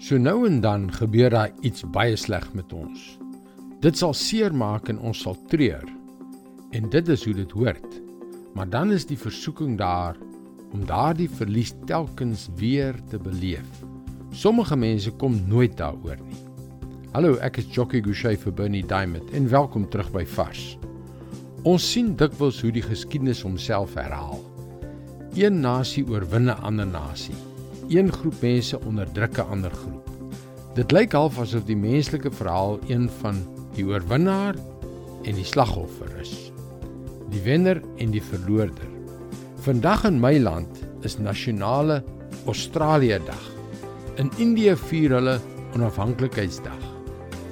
[0.00, 3.00] So nou en dan gebeur daar iets baie sleg met ons.
[3.84, 5.84] Dit sal seermaak en ons sal treur.
[6.72, 7.98] En dit is hoe dit hoort.
[8.56, 10.16] Maar dan is die versoeking daar
[10.72, 13.82] om daardie verlies telkens weer te beleef.
[14.32, 16.40] Sommige mense kom nooit daaroor nie.
[17.12, 20.78] Hallo, ek is Jockey Gouchee vir Bernie Diamond en welkom terug by Vars.
[21.68, 24.40] Ons sien dikwels hoe die geskiedenis homself herhaal.
[25.36, 27.36] Een nasie oorwin 'n ander nasie
[27.90, 30.06] een groep mense onderdruk 'n ander groep.
[30.74, 33.42] Dit lyk half asof die menslike verhaal een van
[33.74, 34.54] die oorwinnaar
[35.24, 36.52] en die slagoffer is.
[37.30, 38.88] Die wenner en die verloorder.
[39.60, 42.04] Vandag in my land is nasionale
[42.46, 43.50] Australië Dag.
[44.14, 45.40] In Indië vier hulle
[45.74, 46.88] onafhanklikheidsdag.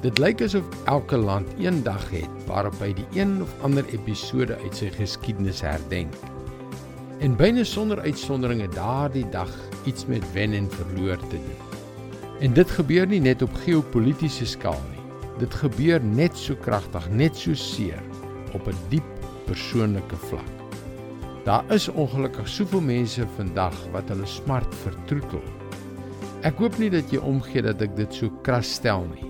[0.00, 4.56] Dit lyk asof elke land een dag het waarop hy die een of ander episode
[4.62, 6.14] uit sy geskiedenis herdenk.
[7.20, 9.50] En byna sonder uitsondering het daardie dag
[9.84, 11.58] iets met wen en verloor te doen.
[12.40, 15.02] En dit gebeur nie net op geopolitiese skaal nie.
[15.42, 18.00] Dit gebeur net so kragtig, net so seer
[18.56, 19.04] op 'n diep
[19.44, 20.48] persoonlike vlak.
[21.44, 25.44] Daar is ongelukkig soveel mense vandag wat hulle smart vertroetel.
[26.42, 29.28] Ek hoop nie dat jy omgee dat ek dit so kras stel nie.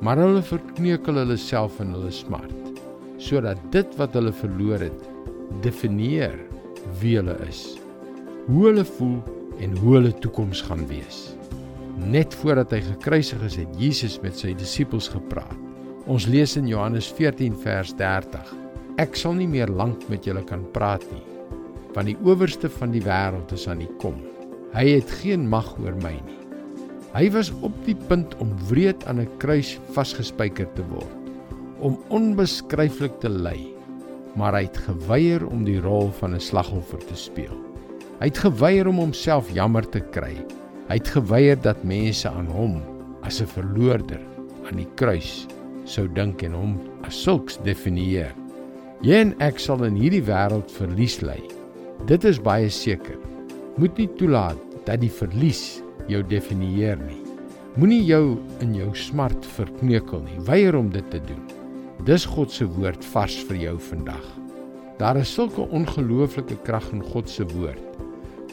[0.00, 2.52] Maar hulle verkneukel hulle self in hulle smart
[3.16, 5.00] sodat dit wat hulle verloor het
[5.62, 6.53] definieer
[7.00, 7.78] wie hulle is.
[8.46, 9.18] Hoe hulle voel
[9.62, 11.34] en hoe hulle toekoms gaan wees.
[11.96, 15.56] Net voordat hy gekruisig is, het Jesus met sy disippels gepraat.
[16.10, 18.50] Ons lees in Johannes 14 vers 30:
[19.00, 21.22] Ek sal nie meer lank met julle kan praat nie,
[21.94, 24.18] want die owerste van die wêreld is aan die kom.
[24.74, 26.40] Hy het geen mag oor my nie.
[27.14, 31.30] Hy was op die punt om wreed aan 'n kruis vasgespijker te word,
[31.78, 33.73] om onbeskryflik te ly,
[34.34, 37.54] maar hy het geweier om die rol van 'n slagoffer te speel.
[38.20, 40.34] Hy het geweier om homself jammer te kry.
[40.88, 42.82] Hy het geweier dat mense aan hom
[43.22, 44.20] as 'n verloorder
[44.70, 45.46] aan die kruis
[45.84, 48.32] sou dink en hom as sulks definieer.
[49.02, 51.40] Jy en ek sal in hierdie wêreld verlies ly.
[52.06, 53.18] Dit is baie seker.
[53.76, 57.20] Moet nie toelaat dat die verlies jou definieer nie.
[57.76, 60.38] Moenie jou in jou smart verkneukel nie.
[60.46, 61.63] Weier om dit te doen.
[62.02, 64.26] Dis God se woord vars vir jou vandag.
[64.98, 67.94] Daar is sulke ongelooflike krag in God se woord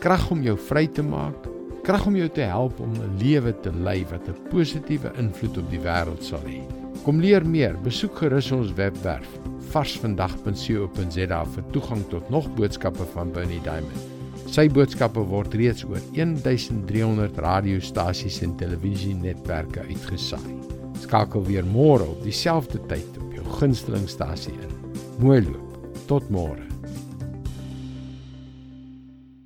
[0.00, 1.44] krag om jou vry te maak,
[1.84, 5.70] krag om jou te help om 'n lewe te lei wat 'n positiewe invloed op
[5.70, 6.62] die wêreld sal hê.
[7.04, 9.28] Kom leer meer, besoek gerus ons webwerf
[9.72, 14.08] varsvandag.co.za vir toegang tot nog boodskappe van Bernie Diamond.
[14.46, 20.56] Sy boodskappe word reeds oor 1300 radiostasies en televisienetwerke uitgesaai.
[21.00, 24.74] Skakel weer môre op dieselfde tyd op jou gunstelingstasie in.
[25.24, 25.78] Mooi loop.
[26.10, 26.69] Tot môre.